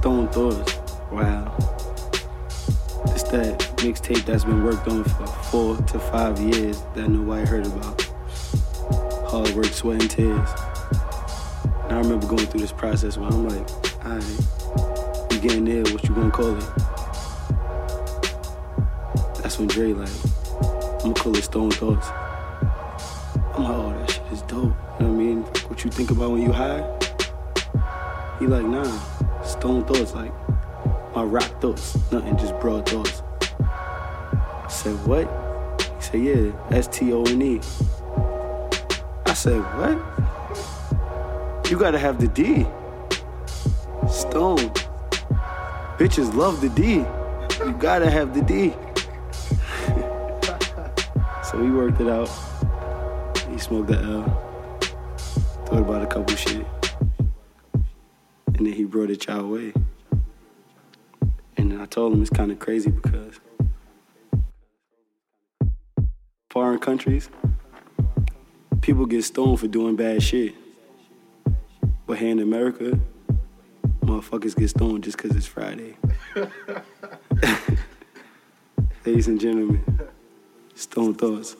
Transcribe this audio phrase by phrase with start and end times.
[0.00, 0.76] Stone Thoughts.
[1.12, 1.54] Wow.
[3.08, 7.66] It's that mixtape that's been worked on for four to five years that nobody heard
[7.66, 8.00] about.
[9.28, 10.48] Hard work, sweat, and tears.
[11.84, 13.70] And I remember going through this process where I'm like,
[14.02, 16.64] alright, you getting there, what you gonna call it?
[19.42, 20.08] That's when Dre like,
[21.04, 22.08] I'm gonna call it Stone Thoughts.
[23.54, 24.62] I'm like, oh, that shit is dope.
[24.62, 25.42] You know what I mean?
[25.68, 26.86] What you think about when you high?
[28.38, 28.98] He like, nah,
[29.50, 30.32] Stone Thoughts, like
[31.12, 33.24] my rock thoughts, nothing, just broad thoughts.
[33.60, 35.26] I said, what?
[35.96, 37.60] He said, yeah, S T O N E.
[39.26, 39.98] I said, what?
[41.68, 42.64] You gotta have the D.
[44.08, 44.70] Stone.
[45.98, 47.04] Bitches love the D.
[47.64, 48.70] You gotta have the D.
[51.42, 52.30] so we worked it out.
[53.50, 54.22] He smoked the L.
[55.66, 56.64] Thought about a couple shit.
[58.90, 59.72] And then he brought it y'all way.
[61.56, 63.38] And I told him it's kind of crazy because
[66.50, 67.30] foreign countries,
[68.80, 70.54] people get stoned for doing bad shit.
[72.06, 72.98] But here in America,
[74.00, 75.96] motherfuckers get stoned just because it's Friday.
[79.04, 79.84] Ladies and gentlemen,
[80.74, 81.56] Stone Thoughts.